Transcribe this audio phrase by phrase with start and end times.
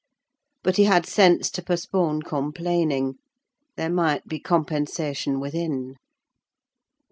[0.63, 3.19] But he had sense to postpone complaining:
[3.77, 5.97] there might be compensation within.